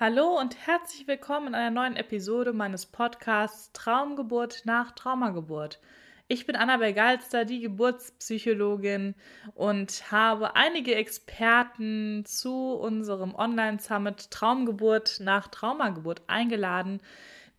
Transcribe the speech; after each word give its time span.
Hallo 0.00 0.40
und 0.40 0.56
herzlich 0.66 1.06
willkommen 1.06 1.46
in 1.46 1.54
einer 1.54 1.70
neuen 1.70 1.94
Episode 1.94 2.52
meines 2.52 2.84
Podcasts 2.84 3.70
Traumgeburt 3.72 4.62
nach 4.64 4.90
Traumageburt. 4.90 5.78
Ich 6.26 6.46
bin 6.46 6.56
Annabel 6.56 6.92
Galster, 6.92 7.44
die 7.44 7.60
Geburtspsychologin 7.60 9.14
und 9.54 10.10
habe 10.10 10.56
einige 10.56 10.96
Experten 10.96 12.24
zu 12.26 12.72
unserem 12.72 13.36
Online-Summit 13.36 14.32
Traumgeburt 14.32 15.20
nach 15.20 15.46
Traumageburt 15.46 16.22
eingeladen, 16.26 17.00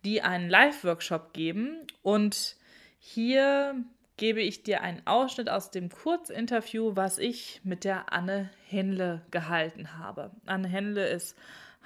die 0.04 0.20
einen 0.20 0.50
Live-Workshop 0.50 1.32
geben. 1.32 1.86
Und 2.02 2.56
hier 2.98 3.82
gebe 4.18 4.42
ich 4.42 4.62
dir 4.62 4.82
einen 4.82 5.00
Ausschnitt 5.06 5.48
aus 5.48 5.70
dem 5.70 5.88
Kurzinterview, 5.88 6.96
was 6.96 7.16
ich 7.16 7.62
mit 7.64 7.84
der 7.84 8.12
Anne 8.12 8.50
Henle 8.66 9.22
gehalten 9.30 9.96
habe. 9.96 10.32
Anne 10.44 10.68
Henle 10.68 11.08
ist 11.08 11.34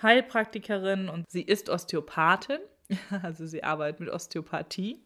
Heilpraktikerin 0.03 1.09
und 1.09 1.31
sie 1.31 1.43
ist 1.43 1.69
Osteopathin, 1.69 2.61
also 3.23 3.47
sie 3.47 3.63
arbeitet 3.63 4.01
mit 4.01 4.09
Osteopathie. 4.11 5.01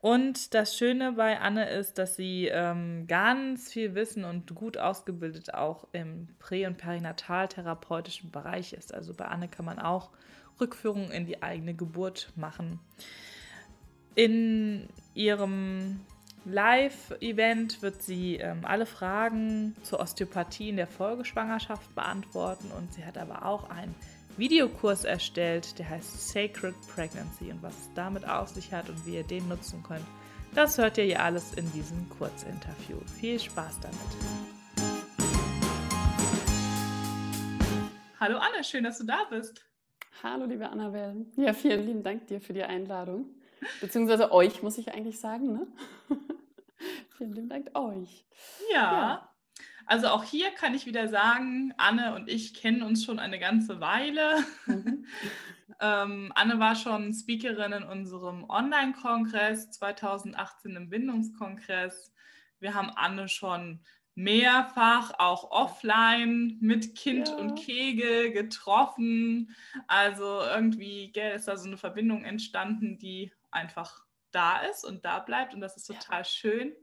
Und 0.00 0.54
das 0.54 0.76
Schöne 0.76 1.12
bei 1.12 1.40
Anne 1.40 1.68
ist, 1.70 1.98
dass 1.98 2.14
sie 2.14 2.46
ähm, 2.46 3.08
ganz 3.08 3.72
viel 3.72 3.96
Wissen 3.96 4.24
und 4.24 4.54
gut 4.54 4.78
ausgebildet 4.78 5.54
auch 5.54 5.88
im 5.92 6.28
Prä- 6.38 6.66
und 6.66 6.78
Perinataltherapeutischen 6.78 8.30
Bereich 8.30 8.72
ist. 8.72 8.94
Also 8.94 9.12
bei 9.12 9.24
Anne 9.24 9.48
kann 9.48 9.64
man 9.64 9.80
auch 9.80 10.10
Rückführungen 10.60 11.10
in 11.10 11.26
die 11.26 11.42
eigene 11.42 11.74
Geburt 11.74 12.32
machen. 12.36 12.78
In 14.14 14.88
ihrem 15.14 16.00
Live-Event 16.44 17.82
wird 17.82 18.02
sie 18.02 18.36
ähm, 18.36 18.60
alle 18.64 18.86
Fragen 18.86 19.76
zur 19.82 20.00
Osteopathie 20.00 20.70
in 20.70 20.76
der 20.76 20.86
Folgeschwangerschaft 20.86 21.94
beantworten 21.94 22.70
und 22.76 22.92
sie 22.92 23.04
hat 23.04 23.18
aber 23.18 23.44
auch 23.44 23.70
einen 23.70 23.94
Videokurs 24.36 25.04
erstellt, 25.04 25.78
der 25.78 25.90
heißt 25.90 26.28
Sacred 26.28 26.74
Pregnancy 26.94 27.50
und 27.50 27.62
was 27.62 27.74
es 27.74 27.90
damit 27.94 28.28
auf 28.28 28.48
sich 28.48 28.72
hat 28.72 28.88
und 28.88 29.04
wie 29.04 29.16
ihr 29.16 29.24
den 29.24 29.48
nutzen 29.48 29.82
könnt, 29.82 30.06
das 30.54 30.78
hört 30.78 30.96
ihr 30.98 31.04
hier 31.04 31.22
alles 31.22 31.54
in 31.54 31.70
diesem 31.72 32.08
Kurzinterview. 32.08 32.98
Viel 33.18 33.38
Spaß 33.38 33.80
damit. 33.80 33.98
Hallo 38.20 38.38
Anne, 38.38 38.64
schön, 38.64 38.84
dass 38.84 38.98
du 38.98 39.04
da 39.04 39.24
bist. 39.30 39.64
Hallo 40.22 40.46
liebe 40.46 40.68
Annabelle. 40.68 41.26
Ja, 41.36 41.52
vielen 41.52 41.86
lieben 41.86 42.02
Dank 42.02 42.26
dir 42.26 42.40
für 42.40 42.52
die 42.52 42.64
Einladung. 42.64 43.26
Beziehungsweise 43.80 44.32
euch, 44.32 44.62
muss 44.62 44.78
ich 44.78 44.92
eigentlich 44.92 45.20
sagen. 45.20 45.52
Ne? 45.52 45.66
Vielen 47.16 47.32
lieben 47.32 47.48
Dank 47.48 47.70
euch. 47.74 48.24
Ja. 48.72 48.92
ja. 48.92 49.34
Also 49.86 50.08
auch 50.08 50.22
hier 50.22 50.50
kann 50.50 50.74
ich 50.74 50.84
wieder 50.84 51.08
sagen, 51.08 51.72
Anne 51.78 52.14
und 52.14 52.28
ich 52.28 52.52
kennen 52.52 52.82
uns 52.82 53.04
schon 53.04 53.18
eine 53.18 53.38
ganze 53.38 53.80
Weile. 53.80 54.44
Mhm. 54.66 55.06
ähm, 55.80 56.30
Anne 56.34 56.58
war 56.60 56.76
schon 56.76 57.14
Speakerin 57.14 57.72
in 57.72 57.84
unserem 57.84 58.44
Online-Kongress 58.50 59.70
2018 59.70 60.76
im 60.76 60.90
Bindungskongress. 60.90 62.12
Wir 62.60 62.74
haben 62.74 62.90
Anne 62.90 63.28
schon 63.28 63.80
mehrfach 64.18 65.12
auch 65.20 65.52
offline 65.52 66.58
mit 66.60 66.96
Kind 66.96 67.28
ja. 67.28 67.36
und 67.36 67.54
Kegel 67.54 68.32
getroffen. 68.32 69.54
Also 69.86 70.40
irgendwie 70.42 71.12
gell, 71.12 71.36
ist 71.36 71.46
da 71.46 71.56
so 71.56 71.68
eine 71.68 71.76
Verbindung 71.76 72.24
entstanden, 72.24 72.98
die 72.98 73.32
einfach 73.52 74.04
da 74.32 74.58
ist 74.62 74.84
und 74.84 75.04
da 75.04 75.20
bleibt 75.20 75.54
und 75.54 75.60
das 75.60 75.76
ist 75.76 75.86
total 75.86 76.18
ja. 76.18 76.24
schön. 76.24 76.74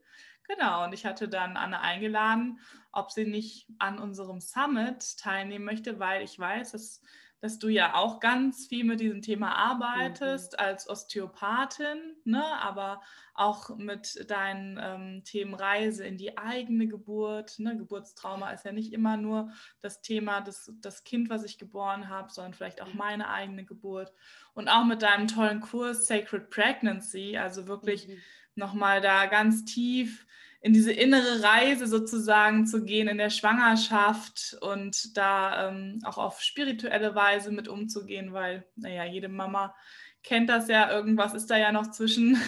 Genau, 0.47 0.85
und 0.85 0.93
ich 0.93 1.05
hatte 1.05 1.27
dann 1.27 1.57
Anne 1.57 1.81
eingeladen, 1.81 2.59
ob 2.93 3.11
sie 3.11 3.25
nicht 3.25 3.67
an 3.79 3.99
unserem 3.99 4.39
Summit 4.39 5.17
teilnehmen 5.17 5.65
möchte, 5.65 5.99
weil 5.99 6.23
ich 6.23 6.39
weiß, 6.39 6.71
dass, 6.71 7.01
dass 7.41 7.59
du 7.59 7.67
ja 7.67 7.95
auch 7.95 8.19
ganz 8.19 8.67
viel 8.67 8.83
mit 8.83 8.99
diesem 8.99 9.21
Thema 9.21 9.55
arbeitest 9.55 10.53
mhm. 10.53 10.59
als 10.59 10.89
Osteopathin, 10.89 12.15
ne? 12.23 12.43
aber 12.43 13.01
auch 13.33 13.75
mit 13.77 14.29
deinen 14.29 14.79
ähm, 14.81 15.23
Themen 15.25 15.53
Reise 15.53 16.05
in 16.05 16.17
die 16.17 16.37
eigene 16.37 16.87
Geburt. 16.87 17.59
Ne? 17.59 17.77
Geburtstrauma 17.77 18.51
ist 18.51 18.65
ja 18.65 18.71
nicht 18.71 18.93
immer 18.93 19.17
nur 19.17 19.51
das 19.81 20.01
Thema, 20.01 20.41
das, 20.41 20.71
das 20.81 21.03
Kind, 21.03 21.29
was 21.29 21.43
ich 21.43 21.57
geboren 21.57 22.09
habe, 22.09 22.31
sondern 22.31 22.53
vielleicht 22.53 22.81
auch 22.81 22.93
meine 22.93 23.29
eigene 23.29 23.65
Geburt. 23.65 24.13
Und 24.53 24.69
auch 24.69 24.85
mit 24.85 25.01
deinem 25.01 25.27
tollen 25.27 25.59
Kurs 25.59 26.07
Sacred 26.07 26.49
Pregnancy, 26.49 27.37
also 27.37 27.67
wirklich. 27.67 28.07
Mhm 28.07 28.17
nochmal 28.55 29.01
da 29.01 29.25
ganz 29.25 29.65
tief 29.65 30.25
in 30.65 30.73
diese 30.73 30.91
innere 30.91 31.43
Reise 31.43 31.85
sozusagen 31.85 32.65
zu 32.65 32.83
gehen 32.83 33.07
in 33.07 33.19
der 33.19 33.29
Schwangerschaft 33.29 34.57
und 34.61 35.15
da 35.15 35.69
ähm, 35.69 35.99
auch 36.03 36.17
auf 36.17 36.41
spirituelle 36.41 37.13
Weise 37.13 37.51
mit 37.51 37.67
umzugehen, 37.67 38.33
weil, 38.33 38.65
naja, 38.75 39.05
jede 39.05 39.29
Mama 39.29 39.75
kennt 40.23 40.49
das 40.49 40.67
ja, 40.67 40.91
irgendwas 40.91 41.35
ist 41.35 41.51
da 41.51 41.57
ja 41.57 41.71
noch 41.71 41.91
zwischen, 41.91 42.41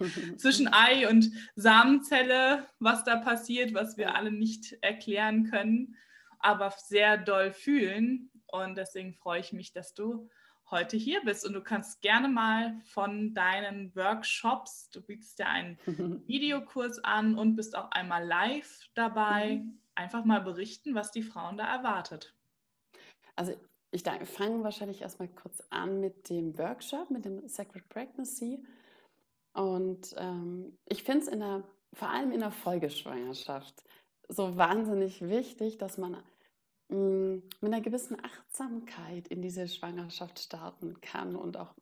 zwischen 0.38 0.72
Ei 0.72 1.08
und 1.08 1.30
Samenzelle, 1.54 2.66
was 2.80 3.04
da 3.04 3.14
passiert, 3.14 3.74
was 3.74 3.96
wir 3.96 4.16
alle 4.16 4.32
nicht 4.32 4.76
erklären 4.80 5.48
können, 5.48 5.94
aber 6.40 6.74
sehr 6.76 7.16
doll 7.16 7.52
fühlen. 7.52 8.32
Und 8.48 8.76
deswegen 8.76 9.14
freue 9.14 9.38
ich 9.38 9.52
mich, 9.52 9.72
dass 9.72 9.94
du 9.94 10.28
heute 10.72 10.96
hier 10.96 11.22
bist. 11.22 11.46
Und 11.46 11.52
du 11.52 11.60
kannst 11.60 12.02
gerne 12.02 12.28
mal 12.28 12.80
von 12.84 13.34
deinen 13.34 13.94
Workshops, 13.94 14.90
du 14.90 15.00
bietest 15.00 15.38
ja 15.38 15.46
einen 15.46 15.78
Videokurs 16.26 16.98
an 17.04 17.38
und 17.38 17.54
bist 17.54 17.76
auch 17.76 17.90
einmal 17.92 18.26
live 18.26 18.88
dabei, 18.94 19.58
mhm. 19.58 19.78
einfach 19.94 20.24
mal 20.24 20.40
berichten, 20.40 20.96
was 20.96 21.12
die 21.12 21.22
Frauen 21.22 21.56
da 21.56 21.66
erwartet. 21.72 22.34
Also 23.36 23.54
ich 23.92 24.02
fange 24.02 24.64
wahrscheinlich 24.64 25.02
erstmal 25.02 25.28
kurz 25.28 25.62
an 25.70 26.00
mit 26.00 26.28
dem 26.30 26.58
Workshop, 26.58 27.10
mit 27.10 27.24
dem 27.24 27.46
Sacred 27.46 27.88
Pregnancy. 27.88 28.64
Und 29.52 30.14
ähm, 30.16 30.78
ich 30.88 31.02
finde 31.02 31.26
es 31.26 31.98
vor 31.98 32.08
allem 32.08 32.32
in 32.32 32.40
der 32.40 32.50
Folgeschwangerschaft 32.50 33.84
so 34.28 34.56
wahnsinnig 34.56 35.20
wichtig, 35.28 35.76
dass 35.76 35.98
man 35.98 36.16
mit 36.92 37.72
einer 37.72 37.80
gewissen 37.80 38.16
Achtsamkeit 38.22 39.28
in 39.28 39.42
diese 39.42 39.66
Schwangerschaft 39.66 40.38
starten 40.38 41.00
kann 41.00 41.36
und 41.36 41.56
auch 41.56 41.74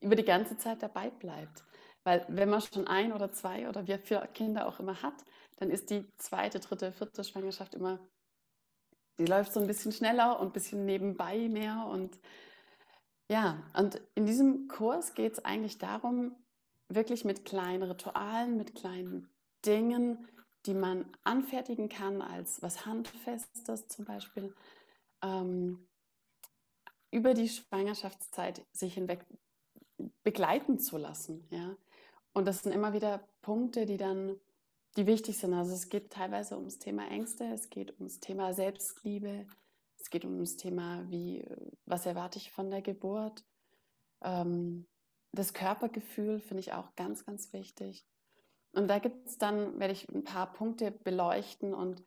über 0.00 0.16
die 0.16 0.24
ganze 0.24 0.56
Zeit 0.56 0.82
dabei 0.82 1.10
bleibt. 1.10 1.64
Weil 2.04 2.24
wenn 2.28 2.50
man 2.50 2.60
schon 2.60 2.86
ein 2.86 3.12
oder 3.12 3.32
zwei 3.32 3.68
oder 3.68 3.86
wie 3.86 3.98
viele 3.98 4.28
Kinder 4.34 4.66
auch 4.66 4.80
immer 4.80 5.02
hat, 5.02 5.24
dann 5.56 5.70
ist 5.70 5.90
die 5.90 6.04
zweite, 6.16 6.58
dritte, 6.60 6.92
vierte 6.92 7.22
Schwangerschaft 7.22 7.74
immer, 7.74 8.00
die 9.18 9.26
läuft 9.26 9.52
so 9.52 9.60
ein 9.60 9.66
bisschen 9.66 9.92
schneller 9.92 10.40
und 10.40 10.48
ein 10.48 10.52
bisschen 10.52 10.84
nebenbei 10.84 11.48
mehr. 11.48 11.86
Und 11.88 12.18
ja, 13.30 13.62
und 13.76 14.00
in 14.14 14.26
diesem 14.26 14.68
Kurs 14.68 15.14
geht 15.14 15.34
es 15.34 15.44
eigentlich 15.44 15.78
darum, 15.78 16.34
wirklich 16.88 17.24
mit 17.24 17.44
kleinen 17.44 17.84
Ritualen, 17.84 18.56
mit 18.56 18.74
kleinen 18.74 19.28
Dingen 19.64 20.28
die 20.66 20.74
man 20.74 21.06
anfertigen 21.24 21.88
kann 21.88 22.22
als 22.22 22.62
was 22.62 22.86
Handfestes 22.86 23.88
zum 23.88 24.04
Beispiel, 24.04 24.54
ähm, 25.22 25.88
über 27.10 27.34
die 27.34 27.48
Schwangerschaftszeit 27.48 28.64
sich 28.72 28.94
hinweg 28.94 29.26
begleiten 30.22 30.78
zu 30.78 30.96
lassen. 30.96 31.46
Ja? 31.50 31.76
Und 32.32 32.46
das 32.46 32.62
sind 32.62 32.72
immer 32.72 32.92
wieder 32.92 33.28
Punkte, 33.42 33.86
die 33.86 33.96
dann, 33.96 34.40
die 34.96 35.06
wichtig 35.06 35.38
sind. 35.38 35.54
Also 35.54 35.74
es 35.74 35.88
geht 35.88 36.10
teilweise 36.10 36.56
ums 36.56 36.78
Thema 36.78 37.08
Ängste, 37.08 37.44
es 37.52 37.70
geht 37.70 37.98
ums 37.98 38.20
Thema 38.20 38.54
Selbstliebe, 38.54 39.46
es 39.98 40.10
geht 40.10 40.24
ums 40.24 40.56
Thema, 40.56 41.08
wie, 41.10 41.46
was 41.86 42.06
erwarte 42.06 42.38
ich 42.38 42.50
von 42.50 42.70
der 42.70 42.82
Geburt. 42.82 43.44
Ähm, 44.22 44.86
das 45.32 45.52
Körpergefühl 45.52 46.40
finde 46.40 46.60
ich 46.60 46.72
auch 46.72 46.94
ganz, 46.96 47.24
ganz 47.24 47.52
wichtig. 47.52 48.06
Und 48.72 48.88
da 48.88 48.98
gibt 48.98 49.28
es 49.28 49.38
dann, 49.38 49.78
werde 49.78 49.92
ich 49.92 50.08
ein 50.08 50.24
paar 50.24 50.52
Punkte 50.52 50.90
beleuchten 50.90 51.74
und 51.74 52.02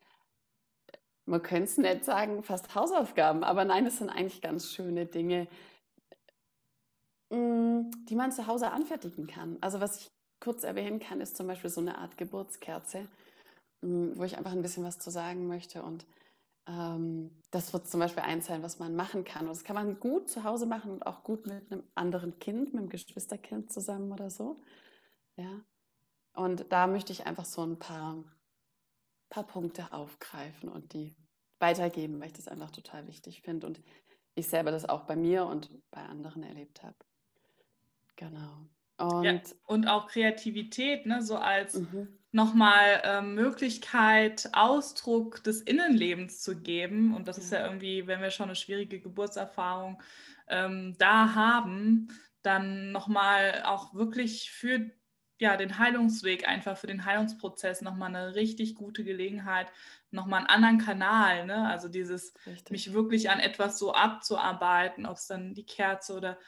man 1.26 1.42
könnte 1.42 1.64
es 1.64 1.78
nicht 1.78 2.04
sagen, 2.04 2.42
fast 2.42 2.74
Hausaufgaben, 2.74 3.42
aber 3.44 3.64
nein, 3.64 3.86
es 3.86 3.98
sind 3.98 4.10
eigentlich 4.10 4.40
ganz 4.40 4.72
schöne 4.72 5.06
Dinge, 5.06 5.48
mm, 7.30 7.90
die 8.08 8.14
man 8.14 8.32
zu 8.32 8.46
Hause 8.46 8.70
anfertigen 8.70 9.26
kann. 9.26 9.58
Also 9.60 9.80
was 9.80 10.00
ich 10.00 10.10
kurz 10.40 10.64
erwähnen 10.64 11.00
kann, 11.00 11.20
ist 11.20 11.36
zum 11.36 11.46
Beispiel 11.46 11.70
so 11.70 11.80
eine 11.80 11.98
Art 11.98 12.16
Geburtskerze, 12.16 13.08
mm, 13.82 14.12
wo 14.16 14.24
ich 14.24 14.38
einfach 14.38 14.52
ein 14.52 14.62
bisschen 14.62 14.84
was 14.84 14.98
zu 14.98 15.10
sagen 15.10 15.48
möchte. 15.48 15.82
Und 15.82 16.06
ähm, 16.68 17.30
das 17.50 17.72
wird 17.72 17.88
zum 17.88 18.00
Beispiel 18.00 18.22
eins 18.22 18.46
sein, 18.46 18.62
was 18.62 18.78
man 18.78 18.94
machen 18.94 19.24
kann. 19.24 19.42
Und 19.42 19.50
das 19.50 19.64
kann 19.64 19.76
man 19.76 19.98
gut 19.98 20.30
zu 20.30 20.44
Hause 20.44 20.66
machen 20.66 20.92
und 20.92 21.06
auch 21.06 21.24
gut 21.24 21.46
mit 21.46 21.72
einem 21.72 21.82
anderen 21.94 22.38
Kind, 22.38 22.72
mit 22.72 22.82
einem 22.82 22.88
Geschwisterkind 22.88 23.72
zusammen 23.72 24.12
oder 24.12 24.30
so. 24.30 24.60
Ja. 25.36 25.60
Und 26.36 26.70
da 26.70 26.86
möchte 26.86 27.12
ich 27.12 27.26
einfach 27.26 27.44
so 27.44 27.64
ein 27.64 27.78
paar, 27.78 28.22
paar 29.30 29.46
Punkte 29.46 29.92
aufgreifen 29.92 30.68
und 30.68 30.92
die 30.92 31.16
weitergeben, 31.58 32.20
weil 32.20 32.28
ich 32.28 32.34
das 32.34 32.48
einfach 32.48 32.70
total 32.70 33.06
wichtig 33.06 33.42
finde 33.42 33.66
und 33.66 33.80
ich 34.34 34.46
selber 34.46 34.70
das 34.70 34.86
auch 34.86 35.04
bei 35.04 35.16
mir 35.16 35.46
und 35.46 35.70
bei 35.90 36.02
anderen 36.02 36.42
erlebt 36.42 36.82
habe. 36.82 36.96
Genau. 38.16 38.68
Und, 38.98 39.24
ja, 39.24 39.40
und 39.64 39.88
auch 39.88 40.08
Kreativität, 40.08 41.06
ne, 41.06 41.22
so 41.22 41.36
als, 41.36 41.74
mhm. 41.74 42.08
nochmal 42.32 43.00
äh, 43.02 43.22
Möglichkeit, 43.22 44.50
Ausdruck 44.52 45.42
des 45.44 45.60
Innenlebens 45.60 46.40
zu 46.40 46.60
geben. 46.60 47.14
Und 47.14 47.28
das 47.28 47.36
ja. 47.36 47.42
ist 47.42 47.52
ja 47.52 47.64
irgendwie, 47.64 48.06
wenn 48.06 48.22
wir 48.22 48.30
schon 48.30 48.46
eine 48.46 48.56
schwierige 48.56 49.00
Geburtserfahrung 49.00 50.02
ähm, 50.48 50.96
da 50.98 51.34
haben, 51.34 52.08
dann 52.42 52.92
nochmal 52.92 53.62
auch 53.64 53.94
wirklich 53.94 54.50
für 54.50 54.90
ja, 55.38 55.56
den 55.56 55.78
Heilungsweg, 55.78 56.48
einfach 56.48 56.78
für 56.78 56.86
den 56.86 57.04
Heilungsprozess 57.04 57.82
nochmal 57.82 58.14
eine 58.14 58.34
richtig 58.34 58.74
gute 58.74 59.04
Gelegenheit, 59.04 59.70
nochmal 60.10 60.40
einen 60.40 60.48
anderen 60.48 60.78
Kanal, 60.78 61.44
ne? 61.46 61.68
Also 61.68 61.88
dieses, 61.88 62.32
richtig. 62.46 62.70
mich 62.70 62.92
wirklich 62.92 63.28
an 63.30 63.38
etwas 63.38 63.78
so 63.78 63.92
abzuarbeiten, 63.92 65.04
ob 65.04 65.16
es 65.16 65.26
dann 65.26 65.52
die 65.54 65.66
Kerze 65.66 66.14
oder 66.14 66.38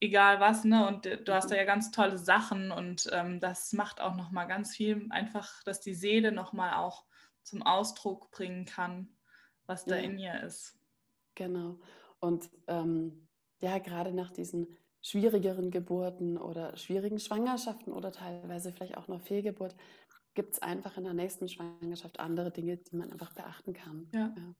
egal 0.00 0.40
was, 0.40 0.64
ne? 0.64 0.86
Und 0.86 1.06
du 1.06 1.34
hast 1.34 1.50
da 1.50 1.54
mhm. 1.54 1.60
ja 1.60 1.64
ganz 1.64 1.90
tolle 1.90 2.18
Sachen 2.18 2.70
und 2.70 3.08
ähm, 3.12 3.40
das 3.40 3.72
macht 3.72 4.00
auch 4.00 4.14
nochmal 4.14 4.46
ganz 4.46 4.76
viel, 4.76 5.06
einfach, 5.10 5.62
dass 5.64 5.80
die 5.80 5.94
Seele 5.94 6.30
nochmal 6.30 6.74
auch 6.74 7.04
zum 7.42 7.62
Ausdruck 7.62 8.30
bringen 8.30 8.66
kann, 8.66 9.08
was 9.66 9.86
da 9.86 9.96
ja. 9.96 10.02
in 10.02 10.18
ihr 10.18 10.42
ist. 10.42 10.76
Genau. 11.34 11.78
Und 12.20 12.50
ähm, 12.66 13.26
ja, 13.60 13.78
gerade 13.78 14.12
nach 14.12 14.30
diesen 14.30 14.76
schwierigeren 15.04 15.70
Geburten 15.70 16.38
oder 16.38 16.76
schwierigen 16.76 17.20
Schwangerschaften 17.20 17.92
oder 17.92 18.10
teilweise 18.10 18.72
vielleicht 18.72 18.96
auch 18.96 19.06
noch 19.06 19.20
Fehlgeburt, 19.20 19.76
gibt 20.32 20.54
es 20.54 20.62
einfach 20.62 20.96
in 20.96 21.04
der 21.04 21.12
nächsten 21.12 21.48
Schwangerschaft 21.48 22.18
andere 22.18 22.50
Dinge, 22.50 22.78
die 22.78 22.96
man 22.96 23.12
einfach 23.12 23.32
beachten 23.34 23.74
kann. 23.74 24.08
Ja. 24.12 24.32
ja. 24.34 24.54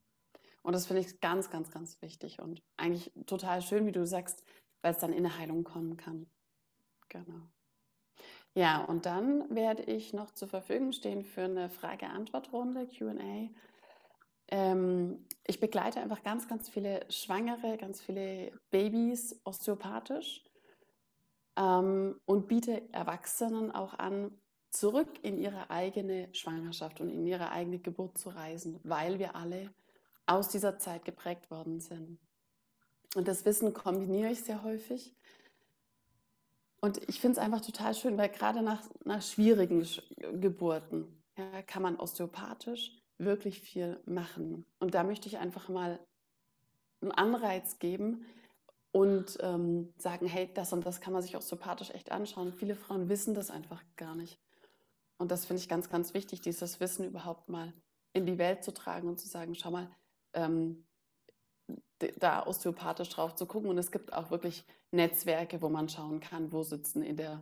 Und 0.63 0.75
das 0.75 0.87
finde 0.87 1.01
ich 1.01 1.21
ganz, 1.21 1.51
ganz, 1.51 1.71
ganz 1.71 2.01
wichtig 2.03 2.41
und 2.41 2.63
eigentlich 2.77 3.11
total 3.27 3.63
schön, 3.63 3.87
wie 3.87 3.93
du 3.93 4.07
sagst, 4.07 4.45
weil 4.83 4.93
es 4.93 4.99
dann 4.99 5.13
in 5.13 5.25
eine 5.25 5.39
Heilung 5.39 5.65
kommen 5.65 5.97
kann. 5.97 6.27
Genau. 7.09 7.49
Ja, 8.55 8.85
und 8.85 9.07
dann 9.07 9.53
werde 9.55 9.83
ich 9.83 10.13
noch 10.13 10.31
zur 10.31 10.49
Verfügung 10.49 10.93
stehen 10.93 11.25
für 11.25 11.43
eine 11.43 11.71
Frage-Antwort-Runde, 11.71 12.87
QA. 12.87 13.49
Ähm, 14.49 15.27
ich 15.47 15.61
begleite 15.61 16.01
einfach 16.01 16.23
ganz, 16.23 16.49
ganz 16.49 16.69
viele 16.69 17.05
Schwangere, 17.11 17.77
ganz 17.77 18.01
viele 18.01 18.53
Babys 18.71 19.41
osteopathisch 19.45 20.45
ähm, 21.57 22.21
und 22.25 22.49
biete 22.49 22.93
Erwachsenen 22.93 23.71
auch 23.73 23.95
an, 23.99 24.39
zurück 24.71 25.09
in 25.23 25.39
ihre 25.39 25.71
eigene 25.71 26.35
Schwangerschaft 26.35 27.01
und 27.01 27.09
in 27.09 27.27
ihre 27.27 27.51
eigene 27.53 27.79
Geburt 27.79 28.19
zu 28.19 28.31
reisen, 28.31 28.81
weil 28.83 29.19
wir 29.19 29.37
alle 29.37 29.73
aus 30.27 30.49
dieser 30.49 30.79
Zeit 30.79 31.05
geprägt 31.05 31.51
worden 31.51 31.81
sind. 31.81 32.19
Und 33.15 33.29
das 33.29 33.45
Wissen 33.45 33.73
kombiniere 33.73 34.31
ich 34.31 34.43
sehr 34.43 34.65
häufig. 34.65 35.15
Und 36.81 37.09
ich 37.09 37.21
finde 37.21 37.39
es 37.39 37.45
einfach 37.45 37.61
total 37.61 37.95
schön, 37.95 38.19
weil 38.19 38.29
gerade 38.29 38.63
nach, 38.63 38.83
nach 39.05 39.23
schwierigen 39.23 39.87
Geburten 40.41 41.23
ja, 41.39 41.63
kann 41.63 41.83
man 41.83 41.97
osteopathisch 41.97 43.04
wirklich 43.19 43.61
viel 43.61 44.01
machen. 44.07 44.65
Und 44.79 44.95
da 44.95 45.05
möchte 45.05 45.29
ich 45.29 45.39
einfach 45.39 45.69
mal 45.69 45.99
einen 47.01 47.13
Anreiz 47.13 47.79
geben 47.79 48.25
und 48.93 49.39
ähm, 49.41 49.93
sagen, 49.99 50.27
hey, 50.27 50.51
das 50.55 50.73
und 50.73 50.87
das 50.87 51.01
kann 51.01 51.13
man 51.13 51.23
sich 51.23 51.37
auch 51.37 51.43
sympathisch 51.43 51.91
echt 51.91 52.13
anschauen. 52.13 52.53
Viele 52.53 52.75
Frauen 52.75 53.09
wissen 53.09 53.35
das 53.35 53.51
einfach 53.51 53.83
gar 53.97 54.15
nicht. 54.15 54.39
Und 55.19 55.31
das 55.31 55.47
finde 55.47 55.61
ich 55.63 55.69
ganz, 55.69 55.89
ganz 55.89 56.15
wichtig, 56.15 56.41
dieses 56.41 56.81
Wissen 56.81 57.05
überhaupt 57.05 57.49
mal 57.49 57.73
in 58.13 58.27
die 58.27 58.39
Welt 58.39 58.65
zu 58.65 58.73
tragen 58.73 59.09
und 59.09 59.19
zu 59.19 59.29
sagen, 59.29 59.55
schau 59.55 59.71
mal, 59.71 59.91
ähm, 60.33 60.85
da 62.19 62.47
osteopathisch 62.47 63.09
drauf 63.09 63.35
zu 63.35 63.47
gucken. 63.47 63.71
Und 63.71 63.79
es 63.79 63.91
gibt 63.91 64.13
auch 64.13 64.31
wirklich 64.31 64.65
Netzwerke, 64.91 65.63
wo 65.63 65.69
man 65.69 65.89
schauen 65.89 66.21
kann, 66.21 66.53
wo 66.53 66.63
sitzen 66.63 67.03
in 67.03 67.17
der, 67.17 67.41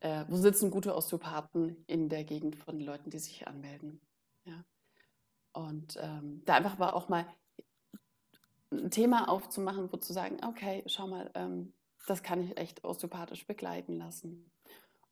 äh, 0.00 0.24
wo 0.28 0.36
sitzen 0.36 0.70
gute 0.70 0.94
Osteopathen 0.94 1.84
in 1.86 2.08
der 2.08 2.24
Gegend 2.24 2.56
von 2.56 2.78
den 2.78 2.86
Leuten, 2.86 3.10
die 3.10 3.18
sich 3.18 3.46
anmelden. 3.46 4.00
Ja. 4.44 4.64
Und 5.52 5.98
ähm, 6.00 6.42
da 6.44 6.54
einfach 6.54 6.74
aber 6.74 6.94
auch 6.94 7.08
mal 7.08 7.26
ein 8.70 8.90
Thema 8.90 9.28
aufzumachen, 9.28 9.92
wo 9.92 9.96
zu 9.96 10.12
sagen, 10.12 10.38
okay, 10.46 10.82
schau 10.86 11.06
mal, 11.06 11.30
ähm, 11.34 11.72
das 12.06 12.22
kann 12.22 12.40
ich 12.40 12.56
echt 12.56 12.84
osteopathisch 12.84 13.46
begleiten 13.46 13.96
lassen. 13.98 14.50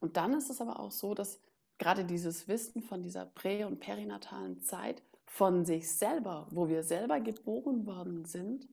Und 0.01 0.17
dann 0.17 0.33
ist 0.35 0.51
es 0.51 0.61
aber 0.61 0.79
auch 0.79 0.93
so, 0.93 1.15
dass 1.15 1.41
gerade 1.79 2.05
dieses 2.05 2.49
Wissen 2.49 2.83
von 2.83 3.03
dieser 3.03 3.27
prä- 3.27 3.65
und 3.65 3.81
perinatalen 3.81 4.63
Zeit 4.63 5.03
von 5.27 5.65
sich 5.65 5.91
selber, 5.91 6.47
wo 6.51 6.69
wir 6.69 6.83
selber 6.83 7.21
geboren 7.21 7.87
worden 7.87 8.25
sind, 8.25 8.69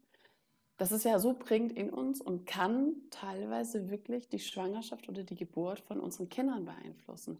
das 0.77 0.91
ist 0.91 1.05
ja 1.05 1.19
so 1.19 1.33
prägend 1.33 1.71
in 1.71 1.89
uns 1.89 2.19
und 2.19 2.45
kann 2.45 2.95
teilweise 3.09 3.89
wirklich 3.89 4.27
die 4.27 4.39
Schwangerschaft 4.39 5.07
oder 5.07 5.23
die 5.23 5.35
Geburt 5.35 5.79
von 5.79 5.99
unseren 5.99 6.29
Kindern 6.29 6.65
beeinflussen, 6.65 7.37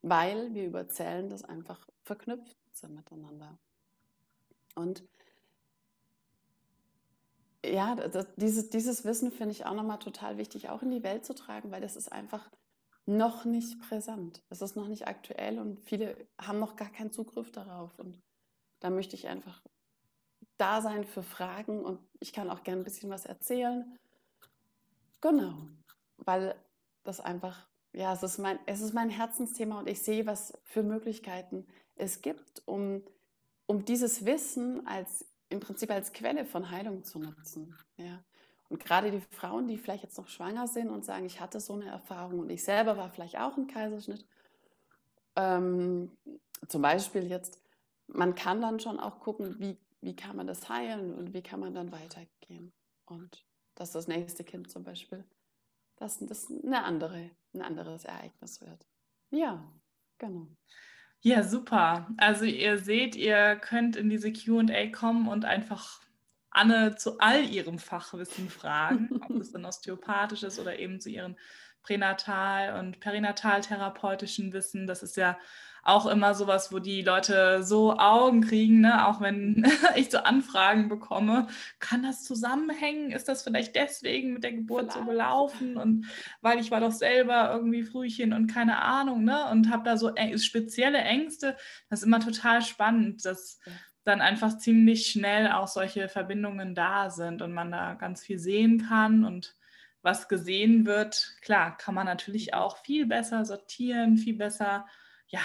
weil 0.00 0.54
wir 0.54 0.66
über 0.66 0.88
Zellen 0.88 1.28
das 1.28 1.44
einfach 1.44 1.86
verknüpft 2.02 2.56
sind 2.76 2.94
miteinander. 2.94 3.58
Und 4.74 5.04
ja, 7.64 7.94
das, 7.94 8.26
dieses, 8.36 8.70
dieses 8.70 9.04
Wissen 9.04 9.30
finde 9.30 9.52
ich 9.52 9.66
auch 9.66 9.74
nochmal 9.74 9.98
total 9.98 10.36
wichtig, 10.36 10.68
auch 10.68 10.82
in 10.82 10.90
die 10.90 11.02
Welt 11.02 11.24
zu 11.24 11.34
tragen, 11.34 11.70
weil 11.70 11.80
das 11.80 11.96
ist 11.96 12.10
einfach 12.10 12.50
noch 13.06 13.44
nicht 13.44 13.80
präsent. 13.80 14.42
Es 14.48 14.62
ist 14.62 14.76
noch 14.76 14.88
nicht 14.88 15.06
aktuell 15.06 15.58
und 15.58 15.80
viele 15.80 16.16
haben 16.40 16.58
noch 16.58 16.76
gar 16.76 16.90
keinen 16.90 17.12
Zugriff 17.12 17.50
darauf. 17.50 17.98
Und 17.98 18.20
da 18.80 18.90
möchte 18.90 19.16
ich 19.16 19.28
einfach 19.28 19.62
da 20.56 20.80
sein 20.80 21.04
für 21.04 21.22
Fragen 21.22 21.84
und 21.84 22.00
ich 22.20 22.32
kann 22.32 22.50
auch 22.50 22.62
gerne 22.62 22.82
ein 22.82 22.84
bisschen 22.84 23.10
was 23.10 23.26
erzählen. 23.26 23.98
Genau, 25.20 25.54
weil 26.18 26.54
das 27.04 27.20
einfach, 27.20 27.68
ja, 27.92 28.12
es 28.12 28.22
ist 28.22 28.38
mein, 28.38 28.58
es 28.66 28.80
ist 28.80 28.92
mein 28.92 29.10
Herzensthema 29.10 29.78
und 29.78 29.88
ich 29.88 30.02
sehe, 30.02 30.26
was 30.26 30.52
für 30.64 30.82
Möglichkeiten 30.82 31.66
es 31.96 32.22
gibt, 32.22 32.62
um, 32.66 33.02
um 33.66 33.84
dieses 33.84 34.24
Wissen 34.24 34.86
als 34.86 35.26
im 35.48 35.60
Prinzip 35.60 35.90
als 35.90 36.12
Quelle 36.12 36.44
von 36.44 36.70
Heilung 36.70 37.04
zu 37.04 37.18
nutzen. 37.18 37.76
Ja. 37.96 38.24
Und 38.68 38.82
gerade 38.82 39.10
die 39.10 39.20
Frauen, 39.20 39.68
die 39.68 39.76
vielleicht 39.76 40.02
jetzt 40.02 40.16
noch 40.16 40.28
schwanger 40.28 40.66
sind 40.66 40.88
und 40.88 41.04
sagen, 41.04 41.26
ich 41.26 41.40
hatte 41.40 41.60
so 41.60 41.74
eine 41.74 41.86
Erfahrung 41.86 42.40
und 42.40 42.50
ich 42.50 42.64
selber 42.64 42.96
war 42.96 43.10
vielleicht 43.10 43.36
auch 43.36 43.56
ein 43.58 43.66
Kaiserschnitt, 43.66 44.26
ähm, 45.36 46.16
zum 46.68 46.82
Beispiel 46.82 47.28
jetzt, 47.28 47.60
man 48.06 48.34
kann 48.34 48.60
dann 48.60 48.80
schon 48.80 48.98
auch 48.98 49.20
gucken, 49.20 49.58
wie, 49.58 49.78
wie 50.00 50.16
kann 50.16 50.36
man 50.36 50.46
das 50.46 50.68
heilen 50.68 51.14
und 51.14 51.34
wie 51.34 51.42
kann 51.42 51.60
man 51.60 51.74
dann 51.74 51.92
weitergehen. 51.92 52.72
Und 53.04 53.44
dass 53.74 53.92
das 53.92 54.08
nächste 54.08 54.44
Kind 54.44 54.70
zum 54.70 54.84
Beispiel, 54.84 55.24
dass 55.96 56.18
das 56.20 56.50
eine 56.50 56.84
andere, 56.84 57.30
ein 57.54 57.62
anderes 57.62 58.04
Ereignis 58.04 58.60
wird. 58.60 58.86
Ja, 59.30 59.62
genau. 60.18 60.46
Ja, 61.24 61.44
super. 61.44 62.08
Also 62.16 62.44
ihr 62.44 62.78
seht, 62.78 63.14
ihr 63.14 63.54
könnt 63.56 63.94
in 63.94 64.10
diese 64.10 64.32
QA 64.32 64.88
kommen 64.90 65.28
und 65.28 65.44
einfach 65.44 66.00
Anne 66.50 66.96
zu 66.96 67.18
all 67.20 67.44
ihrem 67.44 67.78
Fachwissen 67.78 68.50
fragen, 68.50 69.08
ob 69.28 69.36
es 69.36 69.52
dann 69.52 69.64
osteopathisch 69.64 70.42
ist 70.42 70.58
oder 70.58 70.78
eben 70.80 71.00
zu 71.00 71.10
ihren 71.10 71.36
pränatal- 71.84 72.78
und 72.78 72.98
perinataltherapeutischen 72.98 74.52
Wissen. 74.52 74.88
Das 74.88 75.04
ist 75.04 75.16
ja 75.16 75.38
auch 75.84 76.06
immer 76.06 76.34
sowas, 76.34 76.72
wo 76.72 76.78
die 76.78 77.02
Leute 77.02 77.64
so 77.64 77.96
Augen 77.98 78.42
kriegen, 78.42 78.80
ne? 78.80 79.06
auch 79.06 79.20
wenn 79.20 79.66
ich 79.96 80.10
so 80.10 80.18
Anfragen 80.18 80.88
bekomme, 80.88 81.48
kann 81.80 82.02
das 82.02 82.24
zusammenhängen? 82.24 83.10
Ist 83.10 83.28
das 83.28 83.42
vielleicht 83.42 83.74
deswegen 83.74 84.34
mit 84.34 84.44
der 84.44 84.52
Geburt 84.52 84.92
vielleicht. 84.92 84.98
so 84.98 85.04
gelaufen? 85.04 85.76
Und 85.76 86.06
weil 86.40 86.60
ich 86.60 86.70
war 86.70 86.80
doch 86.80 86.92
selber 86.92 87.50
irgendwie 87.52 87.82
Frühchen 87.82 88.32
und 88.32 88.46
keine 88.46 88.80
Ahnung, 88.80 89.24
ne? 89.24 89.50
Und 89.50 89.70
habe 89.70 89.84
da 89.84 89.96
so 89.96 90.12
spezielle 90.36 90.98
Ängste. 90.98 91.56
Das 91.90 92.00
ist 92.00 92.06
immer 92.06 92.20
total 92.20 92.62
spannend, 92.62 93.24
dass 93.24 93.58
dann 94.04 94.20
einfach 94.20 94.58
ziemlich 94.58 95.06
schnell 95.06 95.50
auch 95.50 95.68
solche 95.68 96.08
Verbindungen 96.08 96.74
da 96.74 97.10
sind 97.10 97.42
und 97.42 97.52
man 97.52 97.70
da 97.72 97.94
ganz 97.94 98.22
viel 98.22 98.38
sehen 98.38 98.86
kann 98.88 99.24
und 99.24 99.56
was 100.04 100.28
gesehen 100.28 100.84
wird, 100.84 101.36
klar, 101.42 101.76
kann 101.76 101.94
man 101.94 102.06
natürlich 102.06 102.54
auch 102.54 102.78
viel 102.78 103.06
besser 103.06 103.44
sortieren, 103.44 104.16
viel 104.16 104.36
besser 104.36 104.86
ja, 105.28 105.40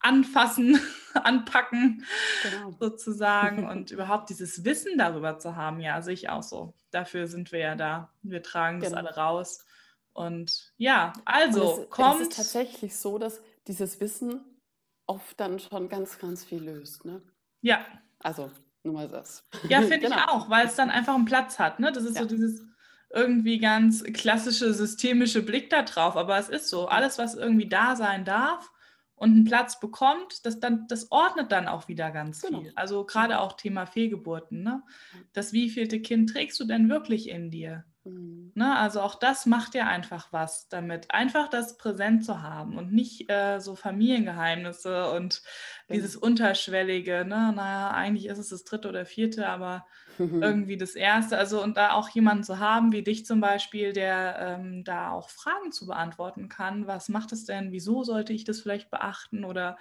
anfassen, 0.00 0.80
anpacken, 1.14 2.04
genau. 2.42 2.74
sozusagen. 2.80 3.68
Und 3.70 3.90
überhaupt 3.90 4.30
dieses 4.30 4.64
Wissen 4.64 4.98
darüber 4.98 5.38
zu 5.38 5.56
haben, 5.56 5.80
ja, 5.80 6.02
sehe 6.02 6.14
ich 6.14 6.28
auch 6.28 6.42
so. 6.42 6.74
Dafür 6.90 7.26
sind 7.26 7.52
wir 7.52 7.60
ja 7.60 7.74
da. 7.76 8.12
Wir 8.22 8.42
tragen 8.42 8.80
genau. 8.80 8.96
das 8.96 8.98
alle 8.98 9.16
raus. 9.16 9.64
Und 10.12 10.72
ja, 10.76 11.12
also 11.24 11.74
Und 11.74 11.82
es, 11.84 11.90
kommt. 11.90 12.20
Es 12.20 12.28
ist 12.28 12.36
tatsächlich 12.36 12.96
so, 12.96 13.18
dass 13.18 13.40
dieses 13.66 14.00
Wissen 14.00 14.40
oft 15.06 15.38
dann 15.38 15.58
schon 15.58 15.88
ganz, 15.88 16.18
ganz 16.18 16.44
viel 16.44 16.62
löst. 16.62 17.04
Ne? 17.04 17.22
Ja. 17.60 17.84
Also, 18.18 18.50
nur 18.82 18.94
mal 18.94 19.08
das. 19.08 19.44
Ja, 19.68 19.80
finde 19.80 20.00
genau. 20.00 20.16
ich 20.16 20.28
auch, 20.28 20.50
weil 20.50 20.66
es 20.66 20.74
dann 20.74 20.90
einfach 20.90 21.14
einen 21.14 21.24
Platz 21.24 21.58
hat. 21.58 21.80
Ne? 21.80 21.92
Das 21.92 22.04
ist 22.04 22.16
ja. 22.16 22.22
so 22.22 22.28
dieses 22.28 22.62
irgendwie 23.12 23.58
ganz 23.58 24.04
klassische 24.04 24.72
systemische 24.72 25.42
Blick 25.42 25.70
da 25.70 25.82
drauf. 25.82 26.16
Aber 26.16 26.38
es 26.38 26.48
ist 26.48 26.68
so, 26.68 26.86
alles, 26.86 27.18
was 27.18 27.34
irgendwie 27.34 27.68
da 27.68 27.96
sein 27.96 28.24
darf, 28.24 28.70
und 29.20 29.32
einen 29.32 29.44
Platz 29.44 29.78
bekommt, 29.78 30.46
das, 30.46 30.60
dann, 30.60 30.86
das 30.88 31.12
ordnet 31.12 31.52
dann 31.52 31.68
auch 31.68 31.88
wieder 31.88 32.10
ganz 32.10 32.40
genau. 32.40 32.62
viel. 32.62 32.72
Also 32.74 33.04
gerade 33.04 33.38
auch 33.40 33.52
Thema 33.52 33.84
Fehlgeburten. 33.84 34.62
Ne? 34.62 34.82
Das 35.34 35.52
wievielte 35.52 36.00
Kind 36.00 36.30
trägst 36.30 36.58
du 36.58 36.64
denn 36.64 36.88
wirklich 36.88 37.28
in 37.28 37.50
dir? 37.50 37.84
Mhm. 38.04 38.52
Ne, 38.54 38.74
also 38.74 39.02
auch 39.02 39.14
das 39.14 39.44
macht 39.44 39.74
ja 39.74 39.86
einfach 39.86 40.32
was 40.32 40.68
damit. 40.68 41.10
Einfach 41.10 41.48
das 41.48 41.76
präsent 41.76 42.24
zu 42.24 42.40
haben 42.40 42.78
und 42.78 42.94
nicht 42.94 43.30
äh, 43.30 43.58
so 43.58 43.74
Familiengeheimnisse 43.74 45.10
und 45.10 45.42
ja. 45.88 45.96
dieses 45.96 46.16
Unterschwellige. 46.16 47.26
Ne? 47.26 47.52
Naja, 47.54 47.90
eigentlich 47.90 48.24
ist 48.24 48.38
es 48.38 48.48
das 48.48 48.64
dritte 48.64 48.88
oder 48.88 49.04
vierte, 49.04 49.48
aber 49.48 49.86
irgendwie 50.20 50.76
das 50.76 50.94
erste. 50.94 51.38
Also 51.38 51.62
und 51.62 51.76
da 51.76 51.92
auch 51.92 52.08
jemanden 52.10 52.44
zu 52.44 52.58
haben, 52.58 52.92
wie 52.92 53.02
dich 53.02 53.26
zum 53.26 53.40
Beispiel, 53.40 53.92
der 53.92 54.58
ähm, 54.60 54.84
da 54.84 55.10
auch 55.10 55.30
Fragen 55.30 55.72
zu 55.72 55.86
beantworten 55.86 56.48
kann. 56.48 56.86
Was 56.86 57.08
macht 57.08 57.32
es 57.32 57.44
denn? 57.44 57.72
Wieso 57.72 58.04
sollte 58.04 58.32
ich 58.32 58.44
das 58.44 58.60
vielleicht 58.60 58.90
beachten? 58.90 59.44
Oder 59.44 59.78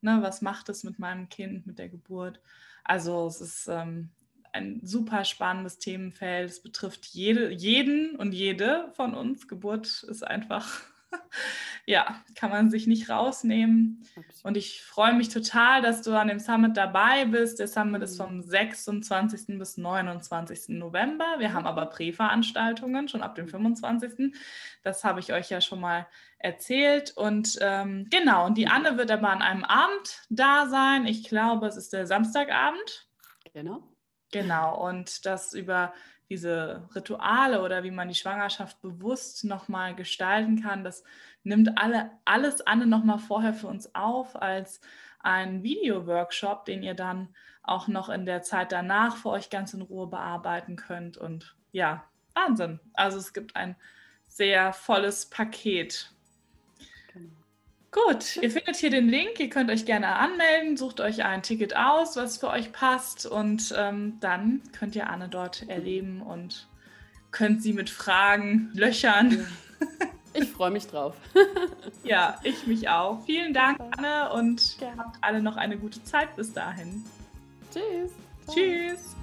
ne, 0.00 0.18
was 0.22 0.42
macht 0.42 0.68
es 0.68 0.84
mit 0.84 0.98
meinem 0.98 1.28
Kind, 1.28 1.66
mit 1.66 1.78
der 1.78 1.88
Geburt? 1.88 2.40
Also 2.84 3.26
es 3.26 3.40
ist 3.40 3.68
ähm, 3.68 4.10
ein 4.52 4.80
super 4.82 5.24
spannendes 5.24 5.78
Themenfeld. 5.78 6.50
Es 6.50 6.62
betrifft 6.62 7.06
jede, 7.06 7.50
jeden 7.50 8.16
und 8.16 8.32
jede 8.32 8.90
von 8.94 9.14
uns. 9.14 9.48
Geburt 9.48 10.02
ist 10.02 10.26
einfach, 10.26 10.80
ja, 11.86 12.22
kann 12.34 12.50
man 12.50 12.70
sich 12.70 12.86
nicht 12.86 13.08
rausnehmen. 13.08 14.06
Und 14.42 14.56
ich 14.56 14.82
freue 14.82 15.14
mich 15.14 15.28
total, 15.28 15.82
dass 15.82 16.02
du 16.02 16.14
an 16.14 16.28
dem 16.28 16.38
Summit 16.38 16.76
dabei 16.76 17.24
bist. 17.26 17.58
Der 17.58 17.68
Summit 17.68 18.02
ist 18.02 18.16
vom 18.16 18.42
26. 18.42 19.48
Mhm. 19.48 19.58
bis 19.58 19.76
29. 19.76 20.76
November. 20.76 21.36
Wir 21.38 21.52
haben 21.52 21.66
aber 21.66 21.86
Präveranstaltungen 21.86 23.08
schon 23.08 23.22
ab 23.22 23.34
dem 23.34 23.48
25. 23.48 24.34
Das 24.82 25.04
habe 25.04 25.20
ich 25.20 25.32
euch 25.32 25.50
ja 25.50 25.60
schon 25.60 25.80
mal 25.80 26.06
erzählt. 26.38 27.12
Und 27.16 27.58
ähm, 27.60 28.08
genau, 28.10 28.46
und 28.46 28.58
die 28.58 28.66
Anne 28.66 28.98
wird 28.98 29.10
aber 29.10 29.30
an 29.30 29.42
einem 29.42 29.64
Abend 29.64 30.22
da 30.30 30.66
sein. 30.66 31.06
Ich 31.06 31.28
glaube, 31.28 31.66
es 31.66 31.76
ist 31.76 31.92
der 31.92 32.06
Samstagabend. 32.06 33.06
Genau. 33.52 33.82
Genau, 34.32 34.88
und 34.88 35.26
das 35.26 35.52
über 35.52 35.92
diese 36.32 36.88
Rituale 36.94 37.62
oder 37.62 37.84
wie 37.84 37.90
man 37.90 38.08
die 38.08 38.14
Schwangerschaft 38.14 38.80
bewusst 38.80 39.44
nochmal 39.44 39.94
gestalten 39.94 40.62
kann, 40.62 40.82
das 40.82 41.04
nimmt 41.44 41.76
alle, 41.76 42.10
alles 42.24 42.66
Anne 42.66 42.86
nochmal 42.86 43.18
vorher 43.18 43.52
für 43.52 43.66
uns 43.66 43.94
auf 43.94 44.40
als 44.40 44.80
ein 45.20 45.62
Video-Workshop, 45.62 46.64
den 46.64 46.82
ihr 46.82 46.94
dann 46.94 47.28
auch 47.62 47.86
noch 47.86 48.08
in 48.08 48.24
der 48.24 48.42
Zeit 48.42 48.72
danach 48.72 49.16
für 49.16 49.28
euch 49.28 49.50
ganz 49.50 49.74
in 49.74 49.82
Ruhe 49.82 50.06
bearbeiten 50.06 50.76
könnt. 50.76 51.18
Und 51.18 51.54
ja, 51.70 52.04
Wahnsinn. 52.34 52.80
Also 52.94 53.18
es 53.18 53.34
gibt 53.34 53.54
ein 53.54 53.76
sehr 54.26 54.72
volles 54.72 55.26
Paket. 55.26 56.11
Gut, 57.92 58.36
ihr 58.36 58.50
findet 58.50 58.76
hier 58.76 58.88
den 58.88 59.08
Link. 59.08 59.38
Ihr 59.38 59.50
könnt 59.50 59.70
euch 59.70 59.84
gerne 59.84 60.16
anmelden, 60.16 60.78
sucht 60.78 61.00
euch 61.00 61.24
ein 61.24 61.42
Ticket 61.42 61.76
aus, 61.76 62.16
was 62.16 62.38
für 62.38 62.48
euch 62.48 62.72
passt 62.72 63.26
und 63.26 63.74
ähm, 63.76 64.16
dann 64.20 64.62
könnt 64.72 64.96
ihr 64.96 65.10
Anne 65.10 65.28
dort 65.28 65.68
erleben 65.68 66.22
und 66.22 66.66
könnt 67.32 67.62
sie 67.62 67.74
mit 67.74 67.90
Fragen 67.90 68.70
löchern. 68.74 69.46
Ich 70.34 70.48
freue 70.48 70.70
mich 70.70 70.86
drauf. 70.86 71.14
ja, 72.04 72.38
ich 72.42 72.66
mich 72.66 72.88
auch. 72.88 73.22
Vielen 73.26 73.52
Dank, 73.52 73.78
Anne, 73.98 74.32
und 74.32 74.78
habt 74.96 75.18
alle 75.20 75.42
noch 75.42 75.56
eine 75.56 75.76
gute 75.76 76.02
Zeit 76.04 76.34
bis 76.36 76.54
dahin. 76.54 77.04
Tschüss. 77.70 78.12
Tschüss. 78.48 79.14